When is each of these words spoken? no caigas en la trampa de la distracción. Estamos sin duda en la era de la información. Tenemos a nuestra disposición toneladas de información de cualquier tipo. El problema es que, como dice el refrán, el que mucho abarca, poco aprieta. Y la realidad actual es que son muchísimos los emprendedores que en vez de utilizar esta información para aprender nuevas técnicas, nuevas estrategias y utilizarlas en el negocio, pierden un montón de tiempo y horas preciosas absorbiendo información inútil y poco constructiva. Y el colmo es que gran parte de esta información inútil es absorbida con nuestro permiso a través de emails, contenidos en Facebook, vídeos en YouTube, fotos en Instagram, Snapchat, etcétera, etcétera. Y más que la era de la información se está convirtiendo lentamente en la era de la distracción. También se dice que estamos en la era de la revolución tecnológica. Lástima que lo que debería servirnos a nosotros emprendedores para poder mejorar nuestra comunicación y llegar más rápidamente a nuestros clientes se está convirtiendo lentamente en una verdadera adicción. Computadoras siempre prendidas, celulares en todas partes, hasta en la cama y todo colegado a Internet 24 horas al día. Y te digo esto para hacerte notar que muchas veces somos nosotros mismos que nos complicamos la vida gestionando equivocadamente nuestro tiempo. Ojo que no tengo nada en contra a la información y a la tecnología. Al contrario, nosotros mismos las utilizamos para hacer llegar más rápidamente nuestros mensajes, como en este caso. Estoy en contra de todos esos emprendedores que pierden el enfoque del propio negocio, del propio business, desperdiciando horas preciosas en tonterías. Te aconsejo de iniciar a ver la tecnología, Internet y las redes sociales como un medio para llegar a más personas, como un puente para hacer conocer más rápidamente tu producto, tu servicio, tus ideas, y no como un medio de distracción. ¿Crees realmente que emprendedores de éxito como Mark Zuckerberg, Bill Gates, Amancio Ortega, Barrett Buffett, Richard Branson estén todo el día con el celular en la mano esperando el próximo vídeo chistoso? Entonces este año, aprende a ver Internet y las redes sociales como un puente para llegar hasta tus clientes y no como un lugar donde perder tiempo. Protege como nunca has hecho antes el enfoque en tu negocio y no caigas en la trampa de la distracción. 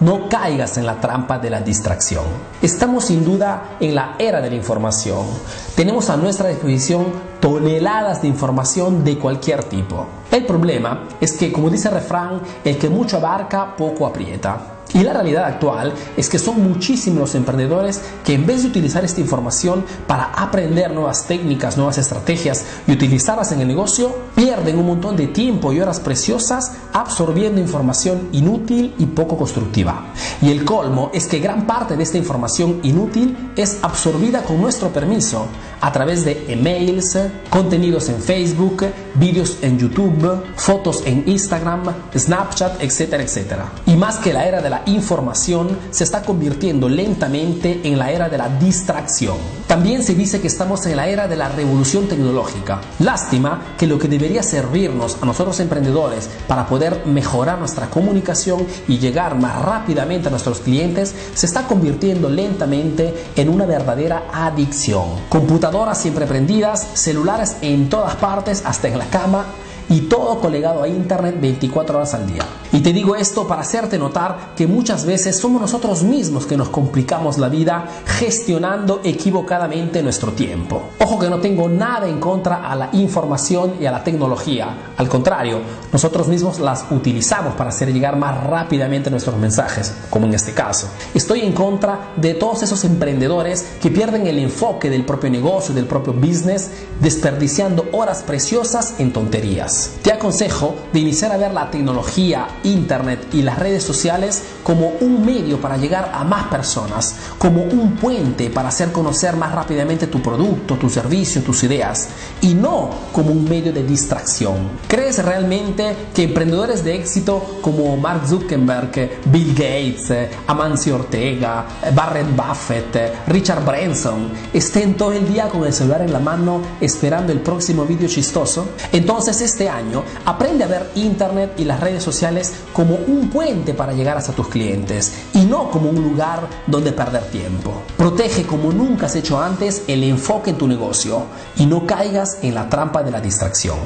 no 0.00 0.28
caigas 0.28 0.76
en 0.78 0.86
la 0.86 1.00
trampa 1.00 1.38
de 1.38 1.50
la 1.50 1.60
distracción. 1.60 2.24
Estamos 2.62 3.04
sin 3.06 3.24
duda 3.24 3.76
en 3.80 3.94
la 3.94 4.16
era 4.18 4.40
de 4.40 4.50
la 4.50 4.56
información. 4.56 5.26
Tenemos 5.74 6.10
a 6.10 6.16
nuestra 6.16 6.48
disposición 6.48 7.29
toneladas 7.40 8.22
de 8.22 8.28
información 8.28 9.04
de 9.04 9.18
cualquier 9.18 9.64
tipo. 9.64 10.06
El 10.30 10.46
problema 10.46 11.08
es 11.20 11.32
que, 11.32 11.50
como 11.50 11.70
dice 11.70 11.88
el 11.88 11.94
refrán, 11.94 12.40
el 12.64 12.78
que 12.78 12.88
mucho 12.88 13.16
abarca, 13.16 13.74
poco 13.76 14.06
aprieta. 14.06 14.76
Y 14.92 15.02
la 15.02 15.12
realidad 15.12 15.44
actual 15.44 15.92
es 16.16 16.28
que 16.28 16.38
son 16.38 16.62
muchísimos 16.62 17.20
los 17.20 17.34
emprendedores 17.34 18.00
que 18.24 18.34
en 18.34 18.46
vez 18.46 18.62
de 18.62 18.68
utilizar 18.68 19.04
esta 19.04 19.20
información 19.20 19.84
para 20.06 20.24
aprender 20.24 20.90
nuevas 20.92 21.26
técnicas, 21.26 21.76
nuevas 21.76 21.98
estrategias 21.98 22.64
y 22.86 22.92
utilizarlas 22.92 23.52
en 23.52 23.60
el 23.60 23.68
negocio, 23.68 24.12
pierden 24.34 24.78
un 24.78 24.86
montón 24.86 25.16
de 25.16 25.28
tiempo 25.28 25.72
y 25.72 25.80
horas 25.80 26.00
preciosas 26.00 26.72
absorbiendo 26.92 27.60
información 27.60 28.30
inútil 28.32 28.94
y 28.98 29.06
poco 29.06 29.36
constructiva. 29.36 30.06
Y 30.42 30.50
el 30.50 30.64
colmo 30.64 31.10
es 31.14 31.26
que 31.26 31.38
gran 31.38 31.66
parte 31.66 31.96
de 31.96 32.02
esta 32.02 32.18
información 32.18 32.80
inútil 32.82 33.52
es 33.56 33.78
absorbida 33.82 34.42
con 34.42 34.60
nuestro 34.60 34.88
permiso 34.88 35.46
a 35.80 35.92
través 35.92 36.24
de 36.24 36.44
emails, 36.48 37.18
contenidos 37.48 38.08
en 38.08 38.20
Facebook, 38.20 38.86
vídeos 39.14 39.58
en 39.62 39.78
YouTube, 39.78 40.42
fotos 40.56 41.02
en 41.06 41.24
Instagram, 41.26 41.82
Snapchat, 42.14 42.82
etcétera, 42.82 43.22
etcétera. 43.22 43.72
Y 43.90 43.96
más 43.96 44.18
que 44.18 44.32
la 44.32 44.46
era 44.46 44.62
de 44.62 44.70
la 44.70 44.82
información 44.86 45.76
se 45.90 46.04
está 46.04 46.22
convirtiendo 46.22 46.88
lentamente 46.88 47.80
en 47.82 47.98
la 47.98 48.12
era 48.12 48.28
de 48.28 48.38
la 48.38 48.48
distracción. 48.48 49.36
También 49.66 50.04
se 50.04 50.14
dice 50.14 50.40
que 50.40 50.46
estamos 50.46 50.86
en 50.86 50.94
la 50.94 51.08
era 51.08 51.26
de 51.26 51.34
la 51.34 51.48
revolución 51.48 52.06
tecnológica. 52.06 52.80
Lástima 53.00 53.74
que 53.76 53.88
lo 53.88 53.98
que 53.98 54.06
debería 54.06 54.44
servirnos 54.44 55.16
a 55.20 55.26
nosotros 55.26 55.58
emprendedores 55.58 56.30
para 56.46 56.68
poder 56.68 57.04
mejorar 57.04 57.58
nuestra 57.58 57.90
comunicación 57.90 58.64
y 58.86 58.98
llegar 58.98 59.34
más 59.34 59.60
rápidamente 59.60 60.28
a 60.28 60.30
nuestros 60.30 60.60
clientes 60.60 61.12
se 61.34 61.46
está 61.46 61.66
convirtiendo 61.66 62.30
lentamente 62.30 63.32
en 63.34 63.48
una 63.48 63.66
verdadera 63.66 64.26
adicción. 64.32 65.06
Computadoras 65.28 66.00
siempre 66.00 66.26
prendidas, 66.26 66.90
celulares 66.94 67.56
en 67.60 67.88
todas 67.88 68.14
partes, 68.14 68.62
hasta 68.64 68.86
en 68.86 68.98
la 68.98 69.06
cama 69.06 69.46
y 69.90 70.02
todo 70.02 70.40
colegado 70.40 70.82
a 70.82 70.88
Internet 70.88 71.36
24 71.40 71.98
horas 71.98 72.14
al 72.14 72.26
día. 72.26 72.44
Y 72.72 72.80
te 72.80 72.92
digo 72.92 73.16
esto 73.16 73.48
para 73.48 73.62
hacerte 73.62 73.98
notar 73.98 74.54
que 74.56 74.68
muchas 74.68 75.04
veces 75.04 75.36
somos 75.36 75.60
nosotros 75.60 76.04
mismos 76.04 76.46
que 76.46 76.56
nos 76.56 76.68
complicamos 76.68 77.36
la 77.38 77.48
vida 77.48 77.84
gestionando 78.06 79.00
equivocadamente 79.02 80.02
nuestro 80.02 80.30
tiempo. 80.32 80.90
Ojo 81.00 81.18
que 81.18 81.28
no 81.28 81.40
tengo 81.40 81.68
nada 81.68 82.08
en 82.08 82.20
contra 82.20 82.70
a 82.70 82.76
la 82.76 82.90
información 82.92 83.74
y 83.80 83.86
a 83.86 83.90
la 83.90 84.04
tecnología. 84.04 84.92
Al 84.96 85.08
contrario, 85.08 85.58
nosotros 85.92 86.28
mismos 86.28 86.60
las 86.60 86.86
utilizamos 86.92 87.54
para 87.54 87.70
hacer 87.70 87.92
llegar 87.92 88.16
más 88.16 88.44
rápidamente 88.44 89.10
nuestros 89.10 89.36
mensajes, 89.36 89.92
como 90.08 90.26
en 90.26 90.34
este 90.34 90.52
caso. 90.52 90.88
Estoy 91.12 91.40
en 91.40 91.52
contra 91.52 92.12
de 92.16 92.34
todos 92.34 92.62
esos 92.62 92.84
emprendedores 92.84 93.66
que 93.82 93.90
pierden 93.90 94.28
el 94.28 94.38
enfoque 94.38 94.88
del 94.88 95.04
propio 95.04 95.30
negocio, 95.30 95.74
del 95.74 95.86
propio 95.86 96.12
business, 96.12 96.70
desperdiciando 97.00 97.88
horas 97.90 98.22
preciosas 98.22 98.94
en 98.98 99.12
tonterías. 99.12 99.79
Te 100.02 100.12
aconsejo 100.12 100.76
de 100.92 101.00
iniciar 101.00 101.32
a 101.32 101.36
ver 101.36 101.52
la 101.52 101.70
tecnología, 101.70 102.46
Internet 102.64 103.26
y 103.32 103.42
las 103.42 103.58
redes 103.58 103.82
sociales 103.82 104.42
como 104.62 104.92
un 105.00 105.24
medio 105.24 105.60
para 105.60 105.76
llegar 105.76 106.12
a 106.14 106.24
más 106.24 106.44
personas, 106.48 107.14
como 107.38 107.62
un 107.62 107.96
puente 107.96 108.50
para 108.50 108.68
hacer 108.68 108.92
conocer 108.92 109.36
más 109.36 109.52
rápidamente 109.52 110.06
tu 110.06 110.20
producto, 110.20 110.76
tu 110.76 110.88
servicio, 110.88 111.42
tus 111.42 111.62
ideas, 111.64 112.08
y 112.40 112.54
no 112.54 112.90
como 113.12 113.30
un 113.30 113.44
medio 113.44 113.72
de 113.72 113.82
distracción. 113.82 114.56
¿Crees 114.86 115.24
realmente 115.24 115.96
que 116.14 116.24
emprendedores 116.24 116.84
de 116.84 116.96
éxito 116.96 117.58
como 117.62 117.96
Mark 117.96 118.26
Zuckerberg, 118.26 119.20
Bill 119.26 119.54
Gates, 119.54 120.28
Amancio 120.46 120.96
Ortega, 120.96 121.66
Barrett 121.94 122.36
Buffett, 122.36 123.14
Richard 123.28 123.64
Branson 123.64 124.30
estén 124.52 124.94
todo 124.94 125.12
el 125.12 125.26
día 125.26 125.48
con 125.48 125.64
el 125.64 125.72
celular 125.72 126.02
en 126.02 126.12
la 126.12 126.20
mano 126.20 126.60
esperando 126.80 127.32
el 127.32 127.40
próximo 127.40 127.84
vídeo 127.84 128.08
chistoso? 128.08 128.68
Entonces 128.92 129.40
este 129.40 129.69
año, 129.70 130.02
aprende 130.26 130.64
a 130.64 130.66
ver 130.66 130.90
Internet 130.96 131.54
y 131.56 131.64
las 131.64 131.80
redes 131.80 132.02
sociales 132.02 132.52
como 132.72 132.96
un 132.96 133.30
puente 133.30 133.72
para 133.72 133.92
llegar 133.92 134.16
hasta 134.18 134.32
tus 134.32 134.48
clientes 134.48 135.12
y 135.32 135.44
no 135.46 135.70
como 135.70 135.90
un 135.90 136.02
lugar 136.02 136.46
donde 136.66 136.92
perder 136.92 137.24
tiempo. 137.30 137.82
Protege 137.96 138.44
como 138.44 138.72
nunca 138.72 139.06
has 139.06 139.16
hecho 139.16 139.40
antes 139.40 139.84
el 139.86 140.04
enfoque 140.04 140.50
en 140.50 140.58
tu 140.58 140.68
negocio 140.68 141.22
y 141.56 141.66
no 141.66 141.86
caigas 141.86 142.38
en 142.42 142.54
la 142.54 142.68
trampa 142.68 143.02
de 143.02 143.10
la 143.10 143.20
distracción. 143.20 143.78